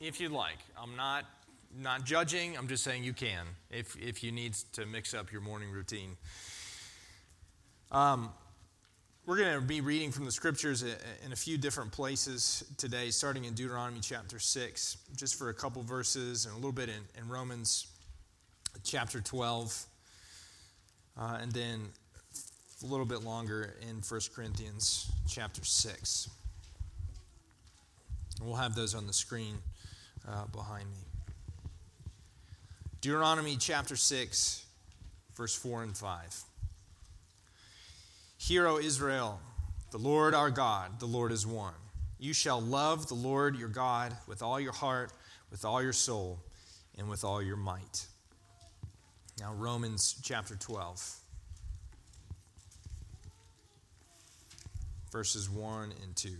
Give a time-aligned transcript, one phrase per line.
[0.00, 0.58] if you'd like.
[0.80, 1.24] I'm not
[1.78, 2.56] not judging.
[2.56, 6.16] I'm just saying you can if if you need to mix up your morning routine.
[7.90, 8.30] Um,
[9.26, 13.44] we're going to be reading from the scriptures in a few different places today, starting
[13.44, 17.28] in Deuteronomy chapter 6, just for a couple verses, and a little bit in, in
[17.28, 17.88] Romans
[18.84, 19.84] chapter 12,
[21.18, 21.88] uh, and then
[22.84, 26.30] a little bit longer in 1 Corinthians chapter 6.
[28.40, 29.58] We'll have those on the screen
[30.28, 30.98] uh, behind me.
[33.00, 34.64] Deuteronomy chapter 6,
[35.36, 36.44] verse 4 and 5.
[38.38, 39.40] Hear, O Israel,
[39.90, 41.74] the Lord our God, the Lord is one.
[42.18, 45.12] You shall love the Lord your God with all your heart,
[45.50, 46.40] with all your soul,
[46.98, 48.06] and with all your might.
[49.38, 51.16] Now, Romans chapter 12,
[55.12, 56.30] verses 1 and 2.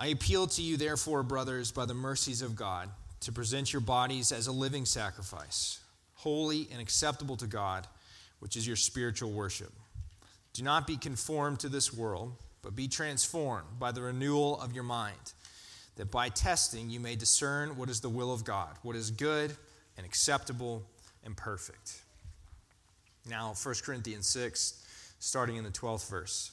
[0.00, 2.88] I appeal to you, therefore, brothers, by the mercies of God
[3.20, 5.80] to present your bodies as a living sacrifice,
[6.14, 7.84] holy and acceptable to God,
[8.38, 9.72] which is your spiritual worship.
[10.52, 12.32] Do not be conformed to this world,
[12.62, 15.32] but be transformed by the renewal of your mind,
[15.96, 19.56] that by testing you may discern what is the will of God, what is good
[19.96, 20.84] and acceptable
[21.24, 22.02] and perfect.
[23.28, 24.84] Now, 1 Corinthians 6,
[25.18, 26.52] starting in the 12th verse.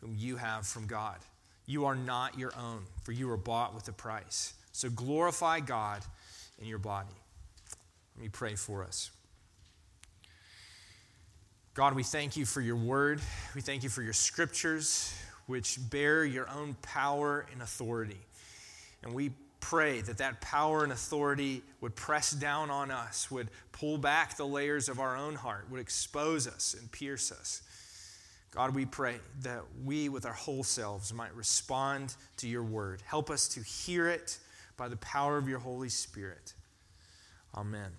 [0.00, 1.16] whom you have from God?
[1.66, 4.54] You are not your own, for you were bought with a price.
[4.72, 6.02] So glorify God
[6.58, 7.14] in your body.
[8.16, 9.10] Let me pray for us.
[11.74, 13.20] God, we thank you for your word.
[13.54, 15.14] We thank you for your scriptures,
[15.46, 18.20] which bear your own power and authority.
[19.02, 19.30] And we
[19.60, 24.46] pray that that power and authority would press down on us, would pull back the
[24.46, 27.62] layers of our own heart, would expose us and pierce us.
[28.52, 33.00] God, we pray that we, with our whole selves, might respond to your word.
[33.06, 34.38] Help us to hear it
[34.76, 36.54] by the power of your Holy Spirit.
[37.54, 37.90] Amen.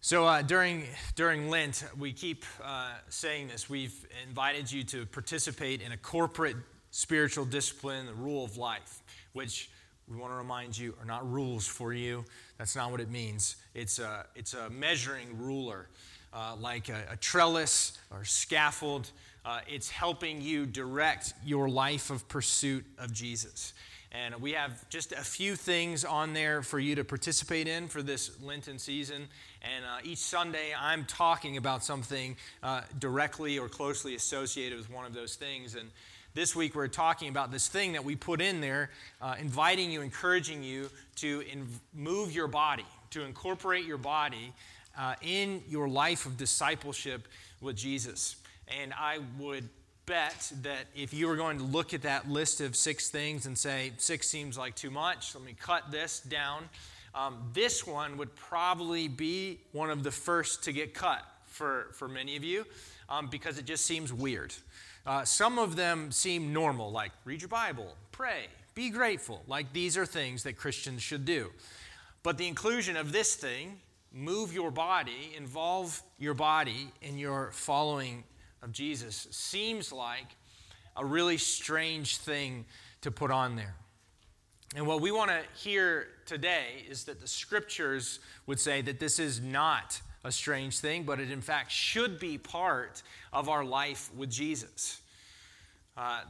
[0.00, 0.84] So uh, during,
[1.14, 3.70] during Lent, we keep uh, saying this.
[3.70, 3.94] We've
[4.28, 6.56] invited you to participate in a corporate
[6.90, 9.02] spiritual discipline, the rule of life,
[9.32, 9.70] which
[10.08, 12.24] we want to remind you are not rules for you.
[12.58, 13.56] That's not what it means.
[13.74, 15.88] It's a, it's a measuring ruler,
[16.32, 19.10] uh, like a, a, trellis or scaffold.
[19.44, 23.74] Uh, it's helping you direct your life of pursuit of Jesus.
[24.12, 28.02] And we have just a few things on there for you to participate in for
[28.02, 29.26] this Lenten season.
[29.62, 35.06] And uh, each Sunday, I'm talking about something uh, directly or closely associated with one
[35.06, 35.76] of those things.
[35.76, 35.90] And
[36.34, 38.90] this week, we're talking about this thing that we put in there,
[39.22, 44.52] uh, inviting you, encouraging you to in- move your body, to incorporate your body
[44.98, 47.28] uh, in your life of discipleship
[47.60, 48.36] with Jesus.
[48.80, 49.68] And I would
[50.06, 53.56] bet that if you were going to look at that list of six things and
[53.56, 56.68] say, six seems like too much, let me cut this down,
[57.14, 62.08] um, this one would probably be one of the first to get cut for, for
[62.08, 62.64] many of you
[63.08, 64.54] um, because it just seems weird.
[65.04, 69.42] Uh, some of them seem normal, like read your Bible, pray, be grateful.
[69.46, 71.50] Like these are things that Christians should do.
[72.22, 73.80] But the inclusion of this thing,
[74.12, 78.24] move your body, involve your body in your following
[78.62, 80.36] of Jesus seems like
[80.96, 82.64] a really strange thing
[83.00, 83.74] to put on there.
[84.74, 89.18] And what we want to hear today is that the scriptures would say that this
[89.18, 94.10] is not a strange thing, but it in fact should be part of our life
[94.16, 95.00] with Jesus.
[95.96, 96.22] Uh,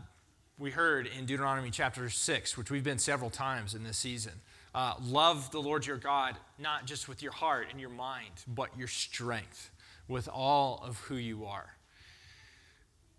[0.58, 4.32] we heard in Deuteronomy chapter 6, which we've been several times in this season.
[4.74, 8.70] Uh, love the Lord your God, not just with your heart and your mind, but
[8.78, 9.70] your strength,
[10.08, 11.76] with all of who you are.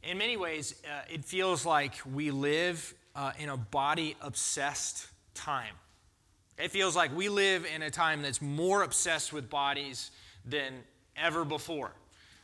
[0.02, 5.76] in many ways, uh, it feels like we live uh, in a body obsessed time.
[6.58, 10.12] It feels like we live in a time that's more obsessed with bodies
[10.46, 10.74] than
[11.16, 11.92] ever before.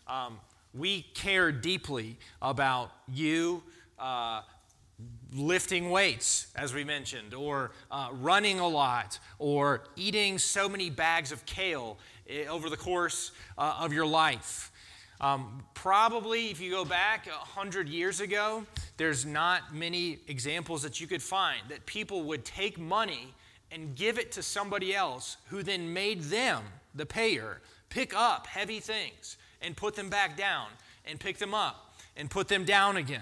[0.08, 0.40] Um,
[0.74, 3.64] we care deeply about you
[3.98, 4.42] uh,
[5.34, 11.32] lifting weights, as we mentioned, or uh, running a lot, or eating so many bags
[11.32, 11.98] of kale
[12.28, 14.72] eh, over the course uh, of your life.
[15.22, 18.66] Um, probably, if you go back 100 years ago,
[18.98, 23.34] there's not many examples that you could find that people would take money
[23.72, 26.64] and give it to somebody else who then made them,
[26.96, 30.68] the payer, pick up heavy things and put them back down
[31.06, 33.22] and pick them up and put them down again.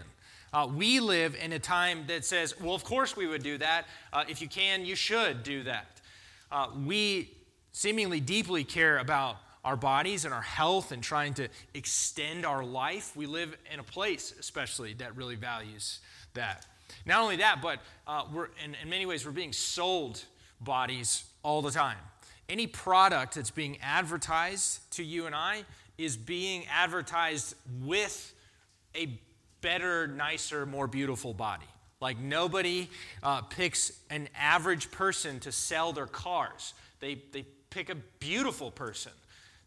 [0.54, 3.86] Uh, we live in a time that says, well, of course we would do that.
[4.14, 6.02] Uh, if you can, you should do that.
[6.52, 7.32] Uh, we
[7.72, 13.16] seemingly deeply care about our bodies and our health and trying to extend our life.
[13.16, 16.00] We live in a place, especially, that really values
[16.34, 16.66] that.
[17.06, 20.24] Not only that, but uh, we're, in, in many ways, we're being sold
[20.62, 21.98] bodies all the time.
[22.48, 25.66] Any product that's being advertised to you and I
[25.98, 28.34] is being advertised with
[28.96, 29.20] a
[29.68, 31.66] better, nicer, more beautiful body.
[32.00, 32.90] Like nobody
[33.22, 36.74] uh, picks an average person to sell their cars.
[37.02, 39.12] They, they pick a beautiful person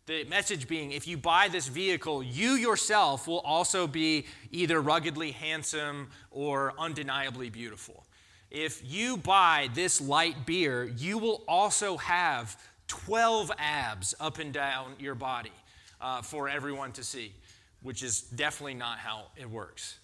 [0.06, 5.30] the message being if you buy this vehicle, you yourself will also be either ruggedly
[5.30, 8.04] handsome or undeniably beautiful.
[8.50, 14.94] If you buy this light beer, you will also have 12 abs up and down
[14.98, 15.52] your body
[16.00, 17.32] uh, for everyone to see,
[17.82, 19.98] which is definitely not how it works.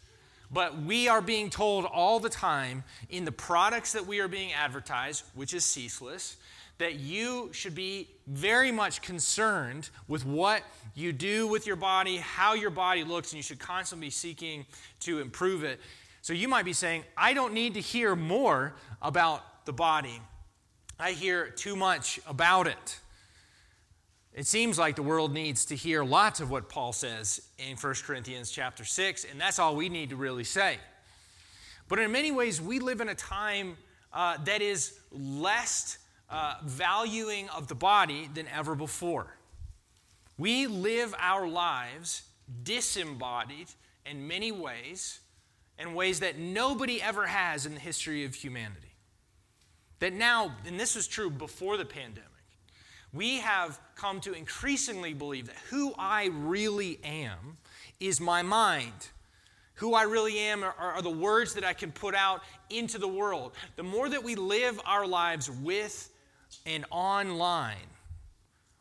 [0.51, 4.53] But we are being told all the time in the products that we are being
[4.53, 6.37] advertised, which is ceaseless,
[6.79, 10.63] that you should be very much concerned with what
[10.95, 14.67] you do with your body, how your body looks, and you should constantly be seeking
[15.01, 15.81] to improve it.
[16.23, 20.21] So you might be saying, I don't need to hear more about the body.
[20.99, 23.01] I hear too much about it.
[24.37, 27.95] It seems like the world needs to hear lots of what Paul says in 1
[28.05, 30.77] Corinthians chapter 6, and that's all we need to really say.
[31.89, 33.79] But in many ways, we live in a time
[34.13, 35.97] uh, that is less
[36.29, 39.39] uh, valuing of the body than ever before.
[40.37, 42.25] We live our lives
[42.63, 43.69] disembodied
[44.05, 45.21] in many ways,
[45.79, 48.93] in ways that nobody ever has in the history of humanity.
[50.01, 52.36] That now, and this was true before the pandemic,
[53.13, 57.57] we have come to increasingly believe that who I really am
[58.01, 59.09] is my mind.
[59.75, 63.09] Who I really am are, are, the words that I can put out into the
[63.09, 63.53] world.
[63.77, 66.11] The more that we live our lives with
[66.65, 67.77] and online,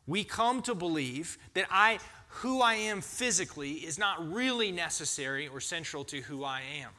[0.08, 5.60] we come to believe that I, who I am physically is not really necessary or
[5.60, 6.92] central to who I am.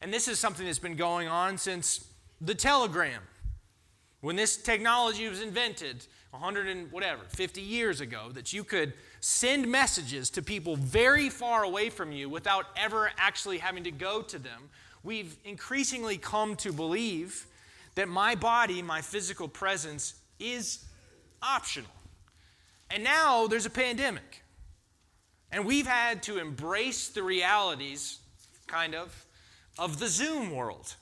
[0.00, 2.08] And this is something that's been going on since
[2.40, 3.22] the telegram.
[4.20, 9.66] When this technology was invented, 100 and whatever, 50 years ago, that you could send
[9.66, 14.38] messages to people very far away from you without ever actually having to go to
[14.38, 14.68] them,
[15.02, 17.46] we've increasingly come to believe
[17.94, 20.84] that my body, my physical presence, is
[21.42, 21.90] optional.
[22.90, 24.42] And now there's a pandemic.
[25.50, 28.18] And we've had to embrace the realities,
[28.66, 29.26] kind of,
[29.78, 30.94] of the Zoom world.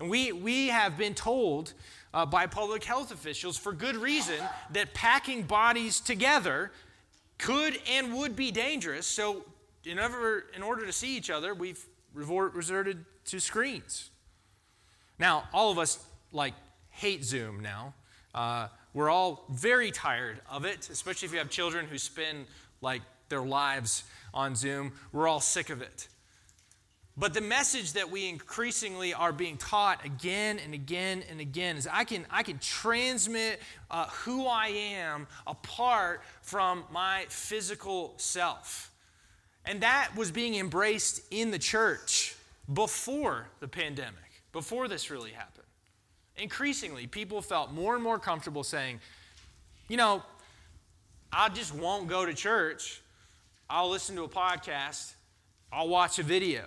[0.00, 1.74] And we, we have been told
[2.12, 4.40] uh, by public health officials, for good reason,
[4.72, 6.72] that packing bodies together
[7.38, 9.06] could and would be dangerous.
[9.06, 9.44] So,
[9.84, 14.10] in order, in order to see each other, we've resorted to screens.
[15.18, 16.54] Now, all of us like
[16.90, 17.94] hate Zoom now.
[18.34, 22.46] Uh, we're all very tired of it, especially if you have children who spend
[22.80, 24.04] like their lives
[24.34, 24.92] on Zoom.
[25.12, 26.08] We're all sick of it.
[27.16, 31.86] But the message that we increasingly are being taught again and again and again is
[31.90, 38.90] I can, I can transmit uh, who I am apart from my physical self.
[39.66, 42.36] And that was being embraced in the church
[42.72, 45.66] before the pandemic before this really happened.
[46.36, 49.00] Increasingly, people felt more and more comfortable saying,
[49.88, 50.22] you know,
[51.32, 53.02] I just won't go to church.
[53.68, 55.12] I'll listen to a podcast.
[55.72, 56.64] I'll watch a video.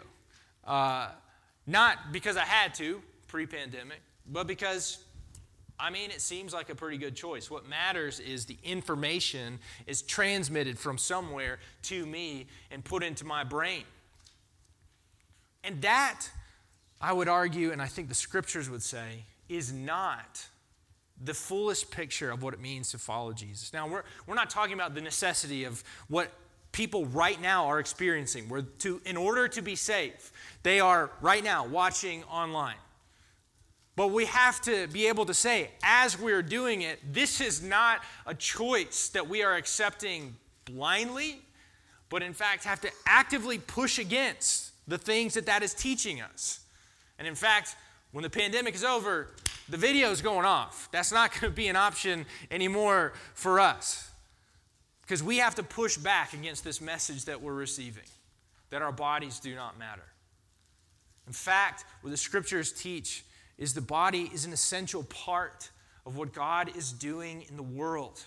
[0.65, 1.09] Uh,
[1.67, 4.01] not because I had to pre pandemic,
[4.31, 5.03] but because,
[5.79, 7.49] I mean, it seems like a pretty good choice.
[7.49, 13.43] What matters is the information is transmitted from somewhere to me and put into my
[13.43, 13.83] brain.
[15.63, 16.27] And that
[16.99, 20.45] I would argue, and I think the scriptures would say, is not
[21.21, 23.71] the fullest picture of what it means to follow Jesus.
[23.71, 26.31] Now, we're, we're not talking about the necessity of what
[26.71, 28.49] people right now are experiencing.
[28.49, 30.32] Where to, in order to be safe,
[30.63, 32.75] they are right now watching online.
[33.95, 38.01] But we have to be able to say, as we're doing it, this is not
[38.25, 41.41] a choice that we are accepting blindly,
[42.09, 46.61] but in fact have to actively push against the things that that is teaching us.
[47.19, 47.75] And in fact,
[48.11, 49.29] when the pandemic is over,
[49.69, 50.89] the video is going off.
[50.91, 54.09] That's not going to be an option anymore for us.
[55.01, 58.03] Because we have to push back against this message that we're receiving
[58.69, 60.03] that our bodies do not matter.
[61.27, 63.23] In fact, what the scriptures teach
[63.57, 65.69] is the body is an essential part
[66.05, 68.21] of what God is doing in the world.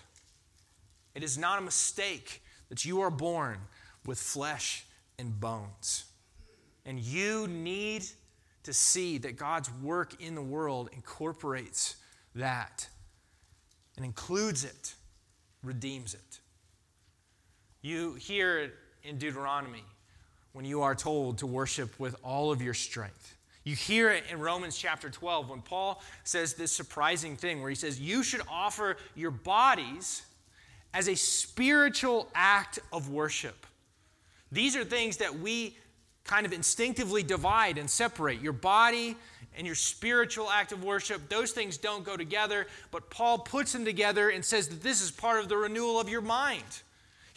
[1.13, 3.59] It is not a mistake that you are born
[4.05, 4.85] with flesh
[5.19, 6.05] and bones.
[6.85, 8.05] And you need
[8.63, 11.97] to see that God's work in the world incorporates
[12.35, 12.87] that
[13.95, 14.93] and includes it,
[15.63, 16.39] redeems it.
[17.81, 18.73] You hear it
[19.03, 19.83] in Deuteronomy
[20.53, 23.35] when you are told to worship with all of your strength.
[23.63, 27.75] You hear it in Romans chapter 12 when Paul says this surprising thing where he
[27.75, 30.23] says, You should offer your bodies
[30.93, 33.65] as a spiritual act of worship.
[34.51, 35.75] These are things that we
[36.23, 38.41] kind of instinctively divide and separate.
[38.41, 39.15] Your body
[39.57, 43.83] and your spiritual act of worship, those things don't go together, but Paul puts them
[43.83, 46.63] together and says that this is part of the renewal of your mind.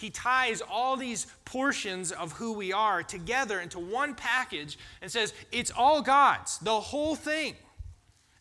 [0.00, 5.35] He ties all these portions of who we are together into one package and says,
[5.52, 7.54] it's all God's, the whole thing.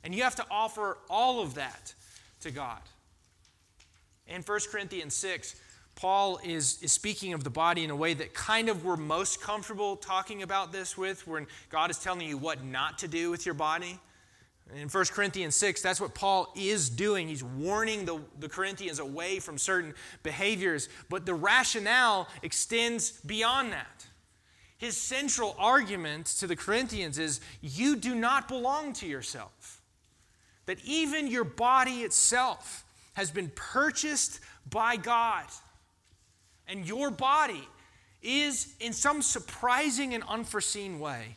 [0.03, 1.93] And you have to offer all of that
[2.41, 2.79] to God.
[4.25, 5.59] In 1 Corinthians 6,
[5.95, 9.41] Paul is, is speaking of the body in a way that kind of we're most
[9.41, 13.45] comfortable talking about this with, when God is telling you what not to do with
[13.45, 13.99] your body.
[14.75, 17.27] In 1 Corinthians 6, that's what Paul is doing.
[17.27, 24.05] He's warning the, the Corinthians away from certain behaviors, but the rationale extends beyond that.
[24.77, 29.81] His central argument to the Corinthians is you do not belong to yourself,
[30.67, 35.45] that even your body itself has been purchased by God,
[36.67, 37.67] and your body
[38.21, 41.35] is, in some surprising and unforeseen way,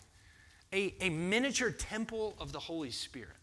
[0.73, 3.37] a, a miniature temple of the Holy Spirit.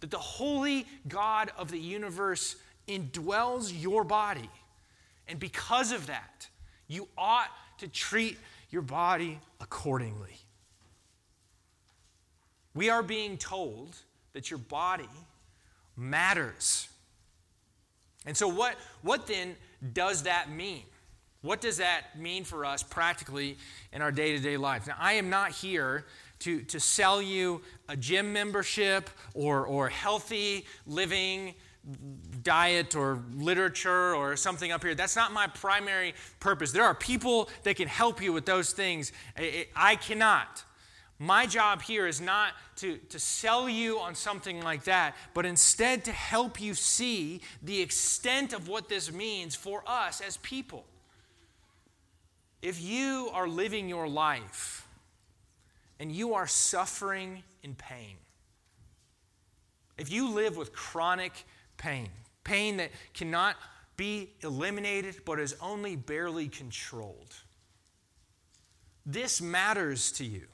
[0.00, 2.56] That the holy God of the universe
[2.88, 4.50] indwells your body.
[5.28, 6.48] And because of that,
[6.88, 8.36] you ought to treat
[8.70, 10.36] your body accordingly.
[12.74, 13.96] We are being told
[14.32, 15.08] that your body
[15.96, 16.88] matters.
[18.24, 19.56] And so, what, what then
[19.92, 20.82] does that mean?
[21.42, 23.58] What does that mean for us practically
[23.92, 24.86] in our day to day life?
[24.86, 26.06] Now, I am not here
[26.42, 31.54] to, to sell you a gym membership or, or healthy living
[32.42, 34.94] diet or literature or something up here.
[34.94, 36.72] That's not my primary purpose.
[36.72, 39.12] There are people that can help you with those things.
[39.36, 40.64] I, I cannot.
[41.18, 46.04] My job here is not to, to sell you on something like that, but instead
[46.06, 50.84] to help you see the extent of what this means for us as people.
[52.60, 54.86] If you are living your life
[56.02, 58.16] and you are suffering in pain,
[59.96, 61.44] if you live with chronic
[61.76, 62.08] pain,
[62.42, 63.54] pain that cannot
[63.96, 67.36] be eliminated but is only barely controlled,
[69.06, 70.48] this matters to you.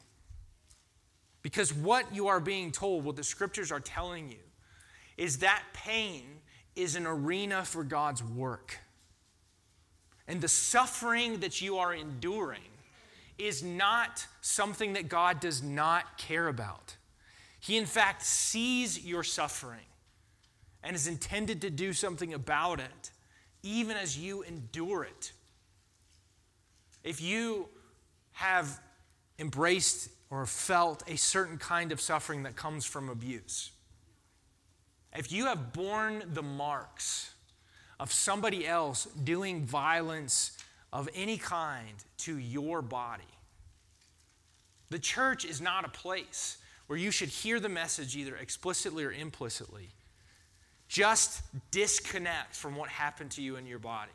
[1.40, 4.44] Because what you are being told, what the scriptures are telling you,
[5.16, 6.24] is that pain
[6.76, 8.80] is an arena for God's work.
[10.26, 12.60] And the suffering that you are enduring
[13.38, 16.96] is not something that God does not care about.
[17.60, 19.80] He, in fact, sees your suffering
[20.82, 23.10] and is intended to do something about it,
[23.62, 25.32] even as you endure it.
[27.04, 27.68] If you
[28.32, 28.80] have
[29.38, 33.70] embraced or felt a certain kind of suffering that comes from abuse,
[35.16, 37.34] if you have borne the marks
[37.98, 40.57] of somebody else doing violence
[40.92, 43.24] of any kind to your body.
[44.90, 49.12] The church is not a place where you should hear the message either explicitly or
[49.12, 49.90] implicitly.
[50.88, 54.10] Just disconnect from what happened to you in your body.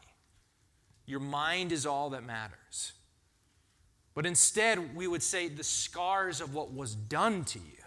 [1.06, 2.94] Your mind is all that matters.
[4.16, 7.84] But instead, we would say the scars of what was done to you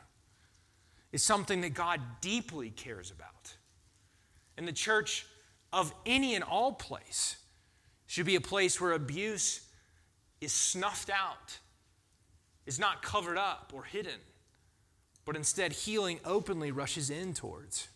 [1.12, 3.54] is something that God deeply cares about.
[4.56, 5.26] And the church
[5.72, 7.36] of any and all place
[8.06, 9.60] should be a place where abuse
[10.40, 11.58] is snuffed out,
[12.66, 14.20] is not covered up or hidden,
[15.24, 17.88] but instead healing openly rushes in towards.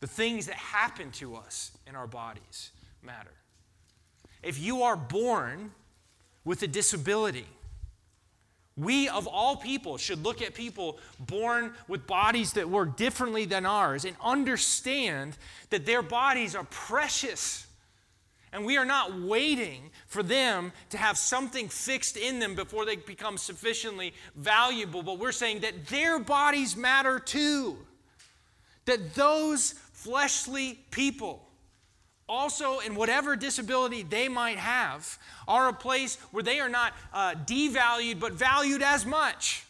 [0.00, 2.70] The things that happen to us in our bodies
[3.02, 3.34] matter.
[4.42, 5.70] if you are born
[6.44, 7.46] with a disability,
[8.76, 13.66] we, of all people, should look at people born with bodies that work differently than
[13.66, 15.36] ours and understand
[15.70, 17.66] that their bodies are precious.
[18.52, 22.96] And we are not waiting for them to have something fixed in them before they
[22.96, 27.78] become sufficiently valuable, but we're saying that their bodies matter too.
[28.84, 31.48] That those fleshly people
[32.32, 37.34] also, in whatever disability they might have, are a place where they are not uh,
[37.44, 39.66] devalued but valued as much.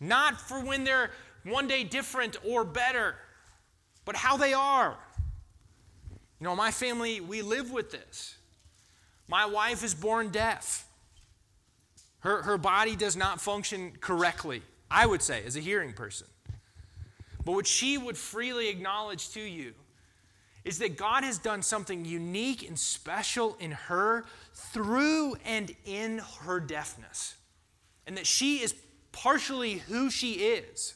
[0.00, 1.10] Not for when they're
[1.44, 3.16] one day different or better,
[4.06, 4.96] but how they are.
[6.40, 8.36] You know, my family, we live with this.
[9.28, 10.86] My wife is born deaf.
[12.20, 16.26] Her, her body does not function correctly, I would say, as a hearing person.
[17.44, 19.74] But what she would freely acknowledge to you
[20.64, 26.60] is that God has done something unique and special in her through and in her
[26.60, 27.36] deafness.
[28.06, 28.74] And that she is
[29.12, 30.94] partially who she is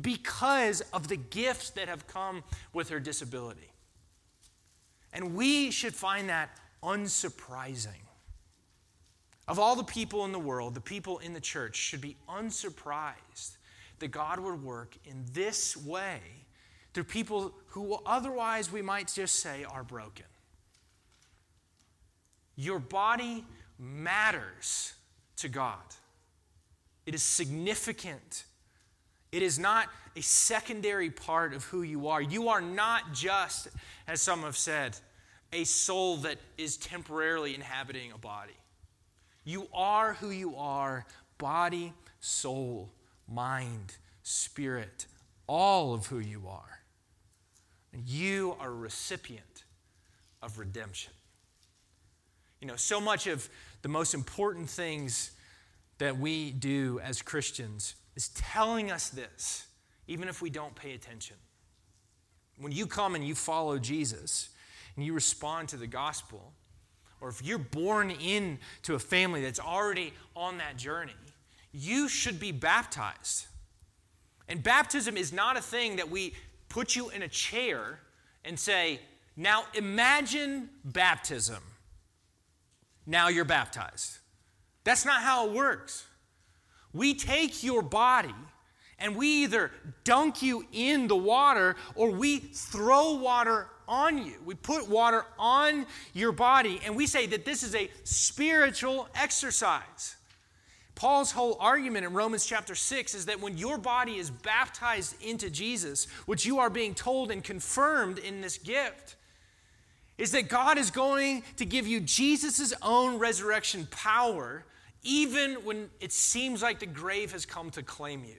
[0.00, 3.73] because of the gifts that have come with her disability.
[5.14, 6.50] And we should find that
[6.82, 8.02] unsurprising.
[9.46, 13.56] Of all the people in the world, the people in the church should be unsurprised
[14.00, 16.18] that God would work in this way
[16.92, 20.26] through people who otherwise we might just say are broken.
[22.56, 23.44] Your body
[23.78, 24.94] matters
[25.36, 25.82] to God,
[27.06, 28.44] it is significant.
[29.32, 32.22] It is not a secondary part of who you are.
[32.22, 33.66] You are not just,
[34.06, 34.96] as some have said,
[35.54, 38.56] a soul that is temporarily inhabiting a body.
[39.44, 41.06] You are who you are
[41.38, 42.90] body, soul,
[43.28, 45.06] mind, spirit,
[45.46, 46.80] all of who you are.
[47.92, 49.64] And you are a recipient
[50.42, 51.12] of redemption.
[52.60, 53.48] You know, so much of
[53.82, 55.30] the most important things
[55.98, 59.66] that we do as Christians is telling us this,
[60.08, 61.36] even if we don't pay attention.
[62.58, 64.48] When you come and you follow Jesus
[64.96, 66.52] and you respond to the gospel,
[67.20, 71.14] or if you're born into a family that's already on that journey,
[71.72, 73.46] you should be baptized.
[74.48, 76.34] And baptism is not a thing that we
[76.68, 77.98] put you in a chair
[78.44, 79.00] and say,
[79.36, 81.62] Now imagine baptism.
[83.06, 84.18] Now you're baptized.
[84.84, 86.06] That's not how it works.
[86.92, 88.34] We take your body
[88.98, 89.70] and we either
[90.04, 94.34] dunk you in the water or we throw water on you.
[94.44, 100.16] We put water on your body and we say that this is a spiritual exercise.
[100.94, 105.50] Paul's whole argument in Romans chapter 6 is that when your body is baptized into
[105.50, 109.16] Jesus, which you are being told and confirmed in this gift,
[110.16, 114.64] is that God is going to give you Jesus' own resurrection power,
[115.02, 118.36] even when it seems like the grave has come to claim you.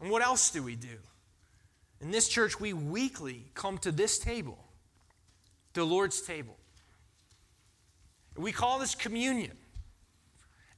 [0.00, 0.98] And what else do we do?
[2.00, 4.58] In this church, we weekly come to this table,
[5.74, 6.56] the Lord's table.
[8.36, 9.56] We call this communion.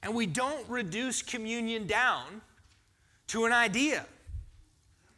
[0.02, 2.40] And we don't reduce communion down
[3.28, 4.06] to an idea.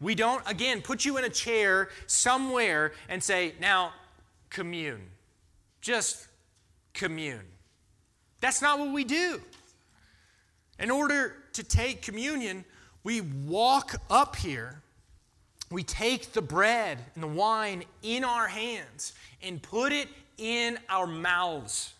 [0.01, 3.93] We don't, again, put you in a chair somewhere and say, now
[4.51, 5.03] commune.
[5.81, 6.27] Just
[6.93, 7.47] commune.
[8.41, 9.41] That's not what we do.
[10.81, 12.65] In order to take communion,
[13.05, 14.83] we walk up here,
[15.73, 20.09] we take the bread and the wine in our hands and put it
[20.39, 21.95] in our mouths.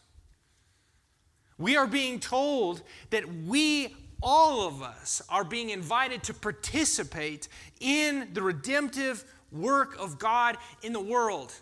[1.59, 7.49] We are being told that we, all of us, are being invited to participate
[7.81, 11.53] in the redemptive work of God in the world.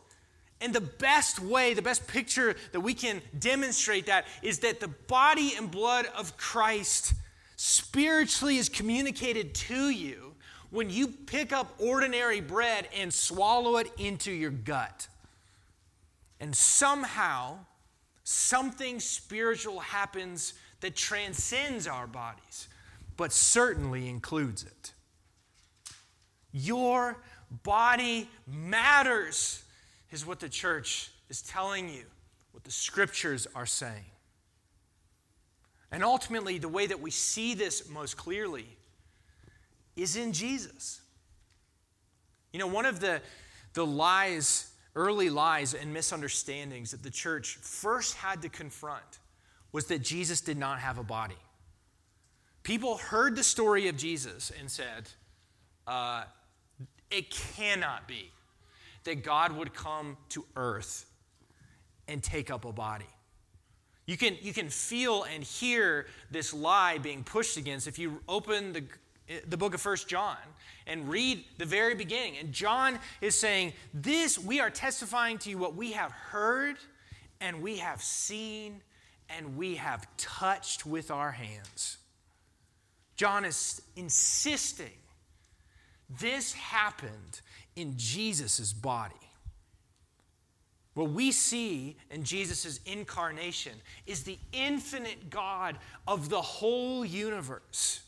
[0.60, 4.88] And the best way, the best picture that we can demonstrate that is that the
[4.88, 7.14] body and blood of Christ
[7.56, 10.29] spiritually is communicated to you
[10.70, 15.08] when you pick up ordinary bread and swallow it into your gut.
[16.38, 17.58] And somehow,
[18.24, 22.68] something spiritual happens that transcends our bodies,
[23.16, 24.92] but certainly includes it.
[26.52, 27.22] Your
[27.62, 29.64] body matters,
[30.10, 32.04] is what the church is telling you,
[32.52, 34.04] what the scriptures are saying.
[35.92, 38.66] And ultimately, the way that we see this most clearly
[39.96, 41.00] is in Jesus.
[42.52, 43.20] You know, one of the,
[43.74, 49.20] the lies early lies and misunderstandings that the church first had to confront
[49.72, 51.36] was that Jesus did not have a body.
[52.62, 55.08] People heard the story of Jesus and said,
[55.86, 56.24] uh,
[57.10, 58.30] it cannot be
[59.04, 61.06] that God would come to earth
[62.08, 63.06] and take up a body.
[64.06, 68.72] You can, you can feel and hear this lie being pushed against if you open
[68.72, 68.84] the,
[69.48, 70.36] the book of First John
[70.86, 72.36] and read the very beginning.
[72.38, 76.76] And John is saying, This, we are testifying to you what we have heard
[77.40, 78.80] and we have seen
[79.28, 81.98] and we have touched with our hands.
[83.16, 84.92] John is insisting
[86.18, 87.40] this happened
[87.76, 89.14] in Jesus' body.
[90.94, 93.72] What we see in Jesus' incarnation
[94.06, 98.00] is the infinite God of the whole universe,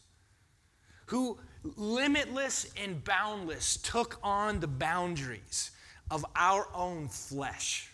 [1.12, 1.36] who
[1.76, 5.70] limitless and boundless took on the boundaries
[6.10, 7.90] of our own flesh,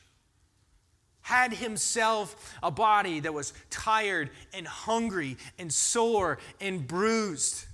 [1.22, 7.66] had himself a body that was tired and hungry and sore and bruised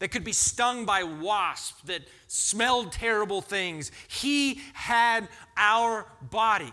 [0.00, 3.90] that could be stung by wasps, that smelled terrible things.
[4.06, 6.72] He had our body,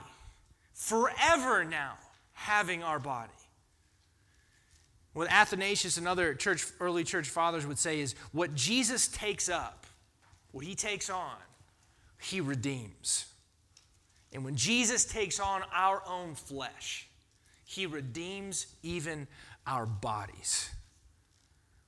[0.73, 1.93] forever now
[2.33, 3.31] having our body.
[5.13, 9.85] What Athanasius and other church, early church fathers would say is what Jesus takes up,
[10.51, 11.35] what he takes on,
[12.21, 13.25] he redeems.
[14.33, 17.07] And when Jesus takes on our own flesh,
[17.65, 19.27] he redeems even
[19.67, 20.69] our bodies.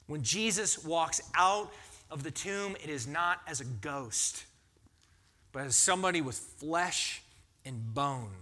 [0.07, 1.71] When Jesus walks out
[2.11, 4.43] of the tomb, it is not as a ghost,
[5.51, 7.21] but as somebody with flesh
[7.65, 8.33] and bone.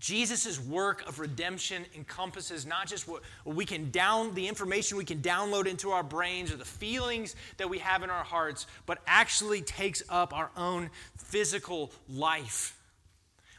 [0.00, 5.20] Jesus' work of redemption encompasses not just what we can down, the information we can
[5.20, 9.60] download into our brains or the feelings that we have in our hearts, but actually
[9.60, 12.76] takes up our own physical life.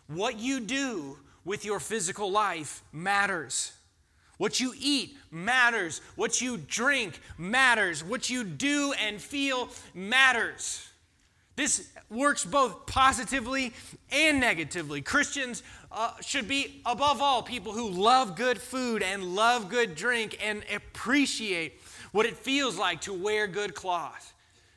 [0.08, 3.72] What you do with your physical life matters.
[4.38, 6.02] What you eat matters.
[6.16, 8.04] What you drink matters.
[8.04, 10.88] What you do and feel matters.
[11.56, 13.74] This works both positively
[14.12, 15.02] and negatively.
[15.02, 20.38] Christians uh, should be, above all, people who love good food and love good drink
[20.44, 24.34] and appreciate what it feels like to wear good cloth.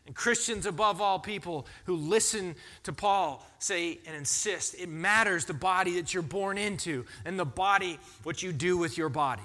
[0.06, 5.54] And Christians, above all, people who listen to Paul say and insist it matters the
[5.54, 9.42] body that you're born into and the body, what you do with your body.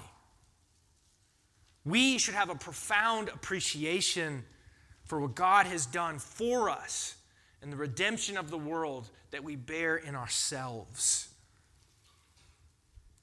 [1.84, 4.44] We should have a profound appreciation
[5.06, 7.16] for what God has done for us
[7.62, 11.29] and the redemption of the world that we bear in ourselves.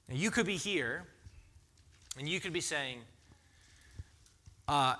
[0.10, 1.04] Now, you could be here
[2.18, 3.00] and you could be saying,
[4.68, 4.96] uh,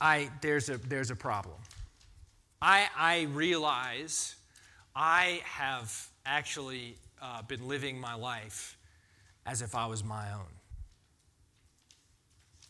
[0.00, 1.56] I, there's, a, there's a problem.
[2.62, 4.36] I, I realize
[4.94, 8.76] I have actually uh, been living my life
[9.46, 10.46] as if I was my own.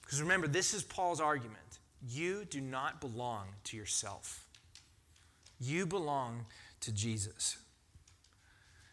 [0.03, 1.59] Because remember, this is Paul's argument.
[2.09, 4.47] You do not belong to yourself,
[5.61, 6.47] you belong
[6.81, 7.59] to Jesus.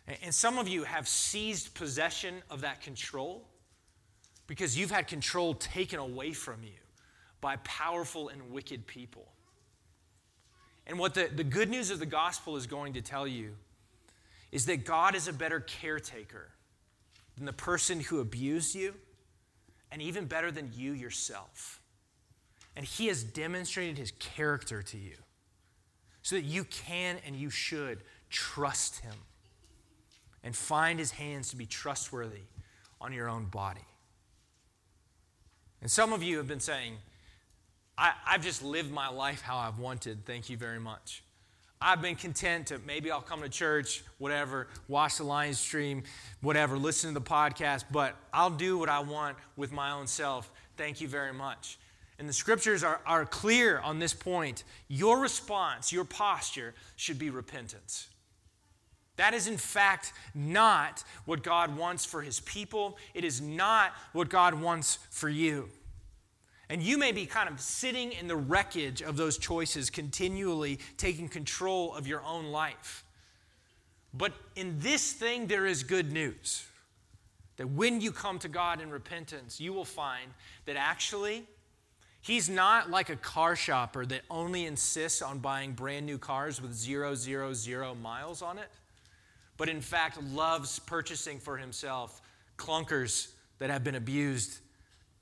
[0.07, 3.45] And some of you have seized possession of that control
[4.47, 6.79] because you've had control taken away from you
[7.41, 9.27] by powerful and wicked people.
[10.87, 13.55] And what the, the good news of the gospel is going to tell you
[14.53, 16.49] is that God is a better caretaker
[17.35, 18.93] than the person who abused you
[19.91, 21.81] and even better than you yourself.
[22.77, 25.15] And He has demonstrated His character to you
[26.21, 29.13] so that you can and you should trust Him
[30.47, 32.43] and find His hands to be trustworthy
[33.01, 33.85] on your own body.
[35.81, 36.93] And some of you have been saying,
[37.97, 40.25] I, have just lived my life how I've wanted.
[40.25, 41.21] Thank you very much.
[41.81, 46.03] I've been content to maybe I'll come to church, whatever, watch the Lions stream,
[46.39, 50.49] whatever, listen to the podcast, but I'll do what I want with my own self.
[50.77, 51.77] Thank you very much.
[52.19, 54.63] And the scriptures are, are clear on this point.
[54.87, 58.07] Your response, your posture should be repentance.
[59.17, 62.97] That is, in fact, not what God wants for his people.
[63.13, 65.69] It is not what God wants for you.
[66.69, 71.29] And you may be kind of sitting in the wreckage of those choices, continually taking
[71.29, 73.03] control of your own life.
[74.13, 76.65] But in this thing, there is good news.
[77.57, 80.31] That when you come to God in repentance, you will find
[80.65, 81.45] that actually,
[82.21, 86.73] He's not like a car shopper that only insists on buying brand new cars with
[86.73, 88.69] zero, zero, zero miles on it,
[89.57, 92.21] but in fact loves purchasing for himself
[92.57, 94.59] clunkers that have been abused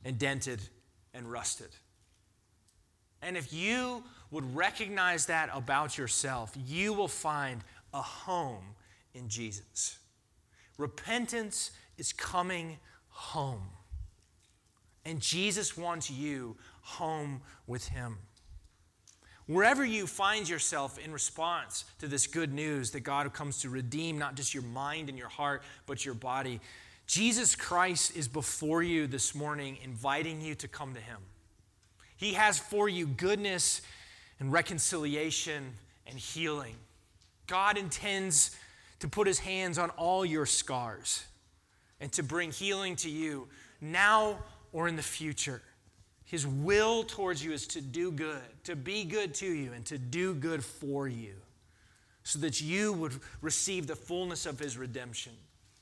[0.04, 0.62] and dented
[1.14, 1.70] and rusted.
[3.22, 8.64] And if you would recognize that about yourself, you will find a home
[9.14, 9.98] in Jesus.
[10.78, 12.78] Repentance is coming
[13.10, 13.70] home.
[15.06, 18.18] And Jesus wants you home with Him.
[19.48, 24.18] Wherever you find yourself in response to this good news that God comes to redeem
[24.18, 26.60] not just your mind and your heart, but your body,
[27.06, 31.20] Jesus Christ is before you this morning, inviting you to come to Him.
[32.18, 33.82] He has for you goodness
[34.40, 35.74] and reconciliation
[36.08, 36.76] and healing.
[37.46, 38.56] God intends
[39.00, 41.24] to put His hands on all your scars
[42.00, 43.48] and to bring healing to you
[43.80, 44.40] now
[44.74, 45.62] or in the future.
[46.26, 49.98] His will towards you is to do good, to be good to you, and to
[49.98, 51.36] do good for you,
[52.24, 55.34] so that you would receive the fullness of His redemption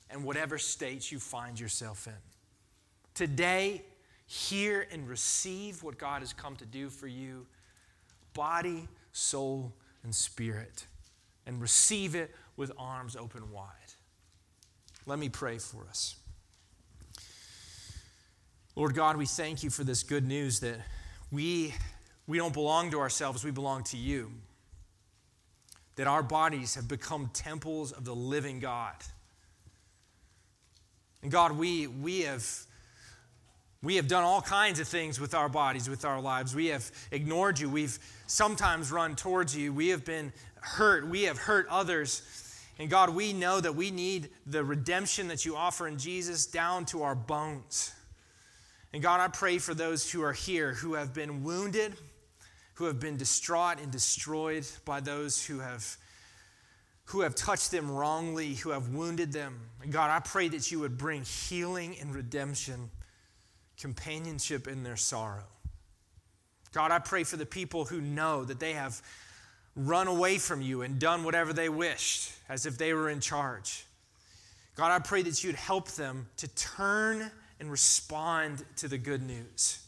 [0.10, 2.14] and whatever state you find yourself in.
[3.14, 3.84] Today,
[4.26, 7.46] hear and receive what God has come to do for you
[8.34, 9.72] body, soul,
[10.04, 10.88] and spirit,
[11.46, 13.68] and receive it with arms open wide.
[15.06, 16.16] Let me pray for us.
[18.76, 20.78] Lord God, we thank you for this good news that
[21.32, 21.76] we,
[22.26, 24.32] we don't belong to ourselves, we belong to you.
[25.96, 28.96] That our bodies have become temples of the living God.
[31.22, 32.48] And God, we, we, have,
[33.84, 36.56] we have done all kinds of things with our bodies, with our lives.
[36.56, 37.70] We have ignored you.
[37.70, 39.72] We've sometimes run towards you.
[39.72, 41.08] We have been hurt.
[41.08, 42.24] We have hurt others.
[42.80, 46.86] And God, we know that we need the redemption that you offer in Jesus down
[46.86, 47.94] to our bones.
[48.94, 51.94] And God, I pray for those who are here who have been wounded,
[52.76, 55.98] who have been distraught and destroyed by those who have
[57.08, 59.60] who have touched them wrongly, who have wounded them.
[59.82, 62.90] And God, I pray that you would bring healing and redemption,
[63.78, 65.44] companionship in their sorrow.
[66.72, 69.02] God, I pray for the people who know that they have
[69.76, 73.86] run away from you and done whatever they wished as if they were in charge.
[74.76, 77.30] God, I pray that you'd help them to turn
[77.63, 79.80] and respond to the good news.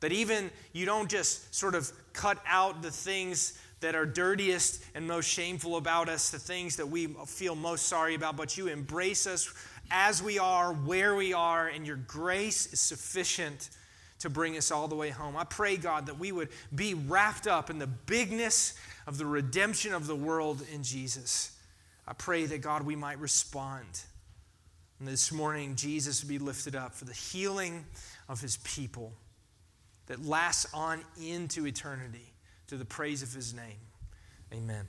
[0.00, 5.06] That even you don't just sort of cut out the things that are dirtiest and
[5.06, 9.26] most shameful about us, the things that we feel most sorry about, but you embrace
[9.26, 9.52] us
[9.90, 13.68] as we are, where we are, and your grace is sufficient
[14.20, 15.36] to bring us all the way home.
[15.36, 18.72] I pray, God, that we would be wrapped up in the bigness
[19.06, 21.58] of the redemption of the world in Jesus.
[22.08, 24.00] I pray that, God, we might respond
[25.02, 27.84] and this morning, Jesus would be lifted up for the healing
[28.28, 29.12] of his people
[30.06, 32.32] that lasts on into eternity
[32.68, 33.80] to the praise of his name.
[34.54, 34.86] Amen.